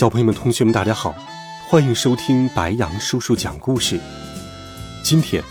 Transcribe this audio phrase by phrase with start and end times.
[0.00, 1.14] 小朋友们、同学们，大家好，
[1.68, 4.00] 欢迎收听白羊叔叔讲故事。
[5.04, 5.44] 今天，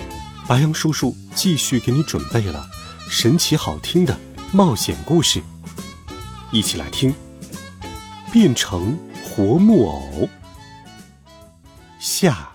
[0.47, 2.65] 白羊叔叔继续给你准备了
[3.07, 4.17] 神奇好听的
[4.51, 5.39] 冒险故事，
[6.51, 7.13] 一起来听。
[8.31, 10.27] 变成活木偶
[11.99, 12.49] 下，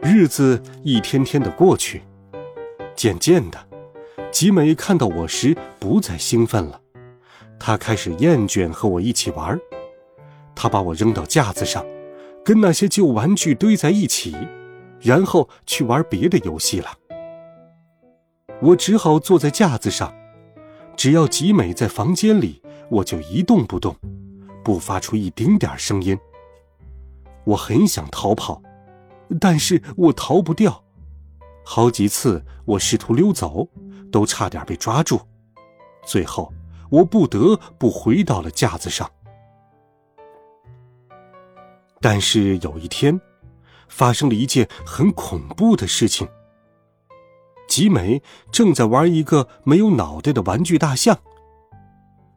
[0.00, 2.02] 日子一天天的过去，
[2.96, 3.62] 渐渐的，
[4.30, 6.80] 吉美看到我时不再兴奋了。
[7.64, 9.56] 他开始厌倦和我一起玩，
[10.52, 11.86] 他把我扔到架子上，
[12.44, 14.36] 跟那些旧玩具堆在一起，
[15.00, 16.90] 然后去玩别的游戏了。
[18.60, 20.12] 我只好坐在架子上，
[20.96, 23.94] 只要吉美在房间里，我就一动不动，
[24.64, 26.18] 不发出一丁点声音。
[27.44, 28.60] 我很想逃跑，
[29.40, 30.82] 但是我逃不掉。
[31.64, 33.68] 好几次我试图溜走，
[34.10, 35.20] 都差点被抓住，
[36.04, 36.52] 最后。
[36.92, 39.10] 我不得不回到了架子上，
[42.02, 43.18] 但是有一天，
[43.88, 46.28] 发生了一件很恐怖的事情。
[47.66, 51.18] 吉美正在玩一个没有脑袋的玩具大象。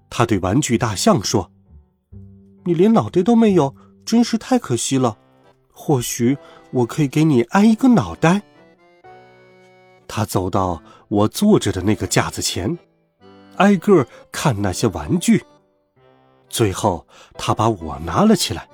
[0.10, 1.52] 他对玩具大象说
[2.64, 3.76] ：“你连脑袋都没有，
[4.06, 5.18] 真是太可惜了。
[5.74, 6.38] 或许
[6.72, 8.42] 我可以给你安一个脑袋。”
[10.08, 12.78] 他走到我坐着的那个架子前。
[13.58, 15.44] 挨个看那些玩具，
[16.50, 18.68] 最后他把我拿了起来，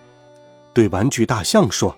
[0.73, 1.98] 对玩具大象说：“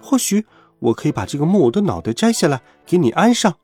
[0.00, 0.44] 或许
[0.78, 3.56] 我可以把这个木偶的脑袋摘下来给你安上。”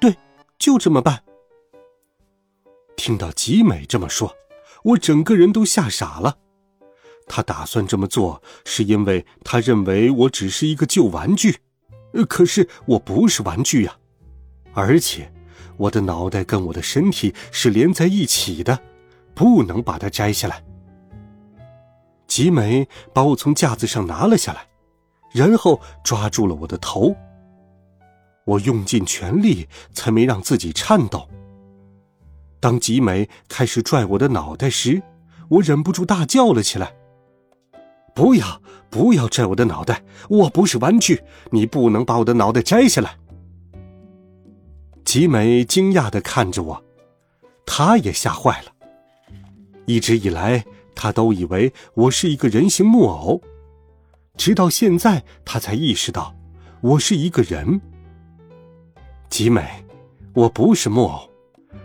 [0.00, 0.16] 对，
[0.58, 1.22] 就这么办。
[2.96, 4.34] 听到吉美这么说，
[4.84, 6.38] 我整个人都吓傻了。
[7.26, 11.58] 他打算这么做，是因为他认为我只是一个旧玩具，
[12.28, 13.96] 可是我不是玩具呀，
[14.74, 15.32] 而且。
[15.76, 18.78] 我的脑袋跟我的身体是连在一起的，
[19.34, 20.62] 不能把它摘下来。
[22.26, 24.66] 吉美把我从架子上拿了下来，
[25.32, 27.14] 然后抓住了我的头。
[28.44, 31.28] 我用尽全力才没让自己颤抖。
[32.58, 35.02] 当吉美开始拽我的脑袋时，
[35.48, 36.94] 我忍不住大叫了起来
[38.14, 40.02] ：“不要，不要拽我的脑袋！
[40.28, 43.16] 我不是玩具，你不能把我的脑袋摘下来。”
[45.12, 46.82] 吉美惊讶的看着我，
[47.66, 48.72] 他也吓坏了。
[49.84, 50.64] 一直以来，
[50.94, 53.42] 他都以为我是一个人形木偶，
[54.38, 56.34] 直到现在，他才意识到
[56.80, 57.78] 我是一个人。
[59.28, 59.84] 吉美，
[60.32, 61.28] 我不是木偶。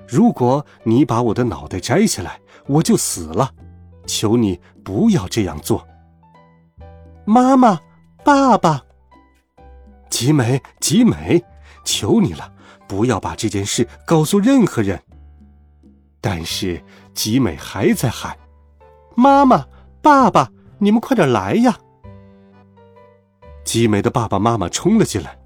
[0.07, 3.53] 如果你把我的脑袋摘下来，我就死了。
[4.05, 5.85] 求你不要这样做。
[7.25, 7.81] 妈妈，
[8.23, 8.85] 爸爸，
[10.09, 11.43] 吉美，吉美，
[11.83, 12.53] 求你了。
[12.87, 15.01] 不要把这件事告诉任何人。
[16.19, 16.83] 但是
[17.13, 18.37] 吉美还在喊
[19.15, 19.65] ：“妈妈，
[20.01, 21.77] 爸爸，你们快点来呀！”
[23.63, 25.37] 吉美的爸爸妈妈冲了进来。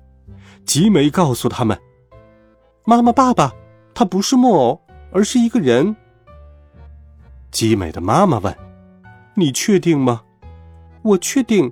[0.65, 1.77] 吉美告诉他们
[2.85, 3.51] ：“妈妈，爸爸，
[3.93, 4.81] 他不是木偶，
[5.11, 5.95] 而是一个人。”
[7.51, 8.55] 吉美的妈妈问
[9.35, 10.21] ：“你确定吗
[11.03, 11.71] ？”“我确定。”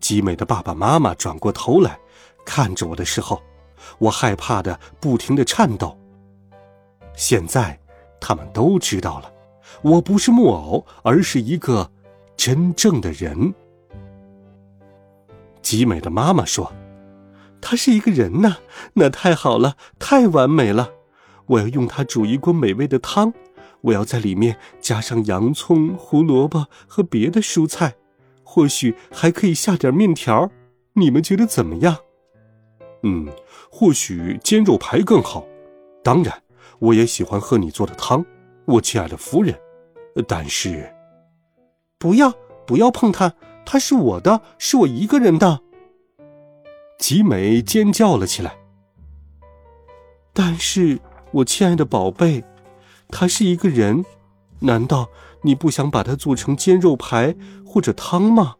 [0.00, 1.98] 吉美的爸爸妈妈转过头来，
[2.46, 3.40] 看着我的时候。
[3.98, 5.96] 我害怕的不停的颤抖。
[7.14, 7.78] 现在，
[8.20, 9.32] 他们都知道了，
[9.82, 11.90] 我不是木偶，而是一个
[12.36, 13.54] 真正的人。
[15.60, 16.72] 吉美的妈妈说
[17.60, 18.56] ：“他是一个人呢，
[18.94, 20.90] 那太好了，太完美了。
[21.46, 23.34] 我要用它煮一锅美味的汤，
[23.82, 27.96] 我要在里面加上洋葱、胡萝卜和别的蔬菜，
[28.42, 30.50] 或许还可以下点面条。
[30.94, 31.98] 你们觉得怎么样？”
[33.02, 33.28] 嗯，
[33.70, 35.46] 或许煎肉排更好。
[36.02, 36.42] 当然，
[36.78, 38.24] 我也喜欢喝你做的汤，
[38.66, 39.58] 我亲爱的夫人。
[40.26, 40.94] 但是，
[41.98, 42.32] 不要
[42.66, 45.60] 不要碰它，它是我的，是我一个人的。
[46.98, 48.58] 吉美尖叫了起来。
[50.32, 50.98] 但是
[51.32, 52.44] 我亲爱的宝贝，
[53.08, 54.04] 他是一个人，
[54.60, 55.08] 难道
[55.42, 58.56] 你不想把它做成煎肉排或者汤吗？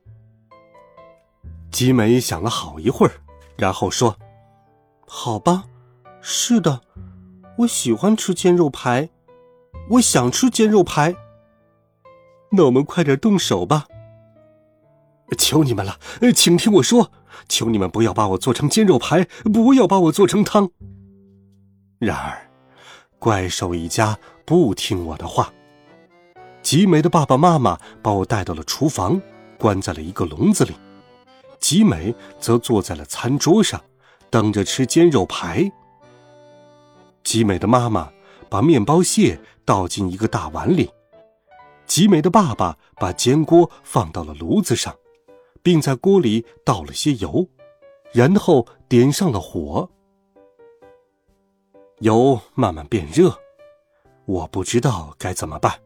[1.70, 3.12] 吉美想了好一会儿，
[3.56, 4.16] 然后说。
[5.12, 5.64] 好吧，
[6.20, 6.82] 是的，
[7.58, 9.10] 我喜欢吃煎肉排。
[9.90, 11.16] 我想吃煎肉排。
[12.52, 13.88] 那我们快点动手吧！
[15.36, 15.98] 求你们了，
[16.32, 17.10] 请听我说，
[17.48, 20.70] 求你们不要把我做成煎肉排，不要把我做成汤。
[21.98, 22.48] 然而，
[23.18, 24.16] 怪兽一家
[24.46, 25.52] 不听我的话。
[26.62, 29.20] 吉美的爸爸妈妈把我带到了厨房，
[29.58, 30.72] 关在了一个笼子里。
[31.58, 33.82] 吉美则坐在了餐桌上，
[34.30, 35.70] 等着吃煎肉排。
[37.22, 38.10] 吉美的妈妈
[38.48, 40.90] 把面包屑倒进一个大碗里，
[41.86, 44.96] 吉美的爸爸把煎锅放到了炉子上，
[45.62, 47.46] 并在锅里倒了些油，
[48.12, 49.90] 然后点上了火。
[51.98, 53.38] 油慢慢变热，
[54.24, 55.80] 我不知道该怎么办。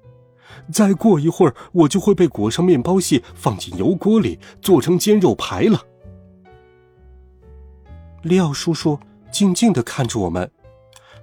[0.72, 5.84] 再过一会儿，我就会被裹上面包屑，放进油锅里做成煎肉排了。
[8.24, 8.98] 利奥叔叔
[9.30, 10.50] 静静的看着我们，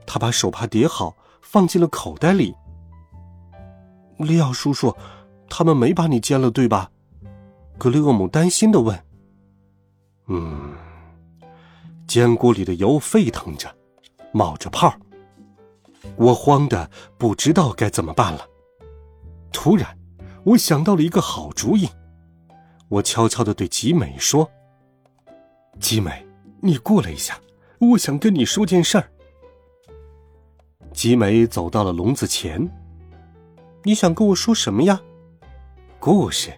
[0.06, 2.56] 他把手帕叠好，放进了口袋里。
[4.20, 4.96] 利奥叔叔，
[5.50, 6.92] 他们没把你煎了，对吧？
[7.80, 9.04] 格雷厄姆担心的问。
[10.28, 10.76] 嗯，
[12.08, 13.76] 煎锅里的油沸腾着，
[14.32, 14.94] 冒着泡。
[16.16, 18.48] 我慌的不知道该怎么办了。
[19.52, 19.98] 突然，
[20.44, 21.90] 我想到了一个好主意。
[22.90, 24.48] 我悄悄的对吉美说
[25.80, 26.26] ：“吉美，
[26.62, 27.40] 你过来一下，
[27.80, 29.12] 我想跟你说件事儿。”
[30.94, 32.70] 吉美走到了笼子前。
[33.84, 35.02] “你想跟我说什么呀
[36.00, 36.52] ？”“故事。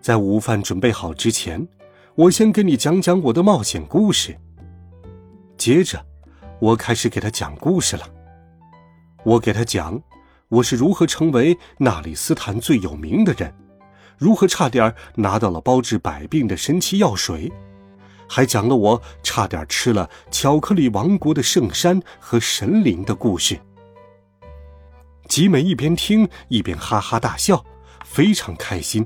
[0.00, 1.68] 在午饭准备好之前，
[2.14, 4.36] 我先给你讲讲我的冒险故事。”
[5.56, 6.04] 接着，
[6.58, 8.08] 我开始给他讲故事了。
[9.24, 10.02] 我给他讲。
[10.48, 13.54] 我是如何成为纳里斯坦最有名的人？
[14.18, 17.52] 如何差点拿到了包治百病的神奇药水？
[18.32, 23.60] 还讲了我差点吃了巧克力王国的圣山和神灵的故事。
[25.26, 27.64] 吉美一边听一边哈哈大笑，
[28.04, 29.04] 非常开心。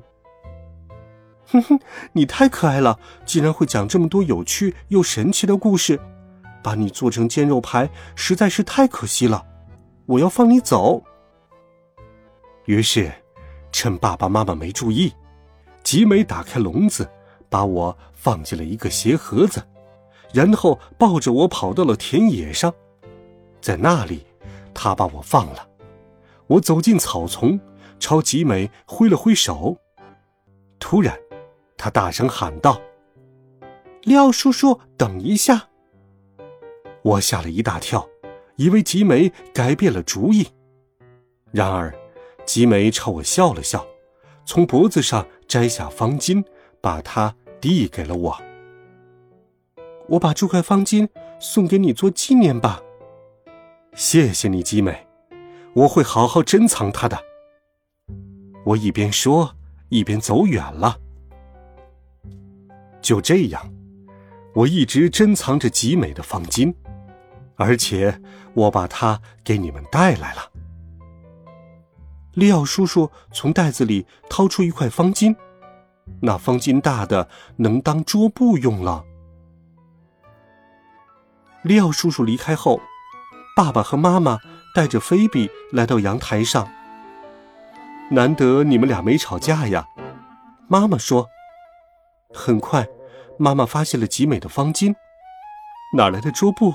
[1.47, 1.81] 哼哼，
[2.13, 5.99] 你太可爱了，竟然会讲这么多有趣又神奇的故事。
[6.63, 9.47] 把你做成煎肉排实在是太可惜了，
[10.05, 11.03] 我要放你走。
[12.67, 13.11] 于是，
[13.73, 15.15] 趁爸爸妈妈没注意，
[15.83, 17.11] 吉美打开笼子，
[17.51, 19.63] 把我放进了一个鞋盒子，
[20.33, 22.73] 然后抱着我跑到了田野上，
[23.61, 24.27] 在那里，
[24.73, 25.69] 他把我放了。
[26.47, 27.61] 我走进草丛，
[28.01, 29.77] 朝吉美挥了挥手。
[30.79, 31.15] 突然，
[31.77, 32.81] 他大声喊道
[34.05, 35.69] ：“廖叔叔，等一下！”
[37.05, 38.09] 我吓了一大跳，
[38.57, 40.49] 以为吉美改变了主意。
[41.53, 41.95] 然而，
[42.47, 43.87] 吉美朝我笑了笑，
[44.47, 46.43] 从脖子上摘下方巾，
[46.81, 48.39] 把它递给了我。
[50.07, 51.09] 我把这块方巾
[51.41, 52.83] 送给你做纪念吧。
[53.95, 55.07] 谢谢你，吉美，
[55.73, 57.19] 我会好好珍藏它的。
[58.67, 59.57] 我一边说，
[59.89, 60.99] 一边走远了。
[63.01, 63.73] 就这样，
[64.55, 66.75] 我一直珍藏着吉美的方巾，
[67.55, 68.21] 而且
[68.53, 70.51] 我把它给你们带来了。
[72.35, 75.35] 利奥叔叔从袋子里掏出一块方巾，
[76.21, 79.05] 那方巾大的能当桌布用了。
[81.63, 82.81] 利奥叔叔离开后，
[83.57, 84.39] 爸爸和妈妈
[84.75, 86.69] 带着菲比来到阳台上。
[88.11, 89.87] 难得你们俩没吵架呀，
[90.69, 91.29] 妈妈说。
[92.33, 92.87] 很快，
[93.39, 94.95] 妈妈发现了极美的方巾，
[95.97, 96.75] 哪来的桌布？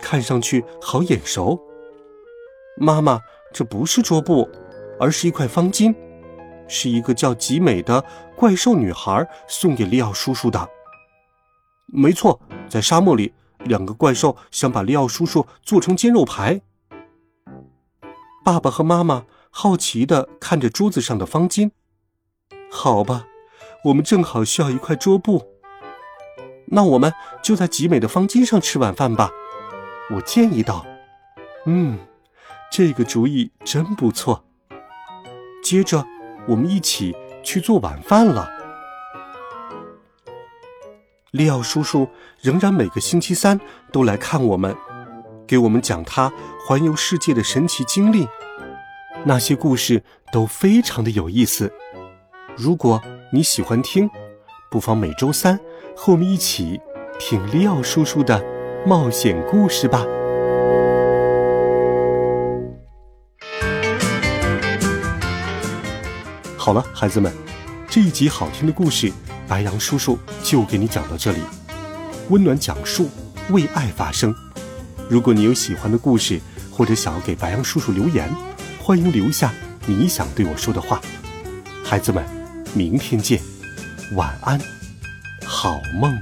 [0.00, 1.58] 看上去好眼熟。
[2.76, 3.20] 妈妈，
[3.52, 4.48] 这不是桌布。
[5.00, 5.94] 而是一块方巾，
[6.68, 8.04] 是一个叫吉美的
[8.36, 10.68] 怪兽女孩送给利奥叔叔的。
[11.86, 13.32] 没错，在沙漠里，
[13.64, 16.60] 两个怪兽想把利奥叔叔做成煎肉排。
[18.44, 21.70] 爸爸和妈妈好奇的看着桌子上的方巾。
[22.70, 23.24] 好吧，
[23.84, 25.46] 我们正好需要一块桌布，
[26.66, 29.30] 那我们就在吉美的方巾上吃晚饭吧。
[30.10, 30.86] 我建议道
[31.64, 31.98] ：“嗯，
[32.70, 34.44] 这个主意真不错。”
[35.64, 36.06] 接着，
[36.48, 38.50] 我们一起去做晚饭了。
[41.30, 42.08] 利奥叔叔
[42.40, 43.60] 仍然每个星期三
[43.92, 44.74] 都来看我们，
[45.46, 46.32] 给我们讲他
[46.66, 48.26] 环游世界的神奇经历。
[49.24, 50.02] 那些故事
[50.32, 51.70] 都非常的有意思。
[52.56, 54.08] 如果你喜欢听，
[54.70, 55.58] 不妨每周三
[55.94, 56.80] 和我们一起
[57.18, 58.42] 听利奥叔叔的
[58.86, 60.06] 冒险故事吧。
[66.68, 67.32] 好了，孩子们，
[67.88, 69.10] 这一集好听的故事，
[69.48, 71.38] 白羊叔叔就给你讲到这里。
[72.28, 73.08] 温暖讲述，
[73.48, 74.34] 为爱发声。
[75.08, 76.38] 如果你有喜欢的故事，
[76.70, 78.30] 或者想要给白羊叔叔留言，
[78.82, 79.50] 欢迎留下
[79.86, 81.00] 你想对我说的话。
[81.82, 82.22] 孩子们，
[82.74, 83.40] 明天见，
[84.14, 84.60] 晚安，
[85.46, 86.20] 好梦。